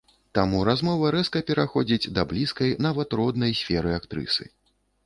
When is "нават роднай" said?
2.87-3.53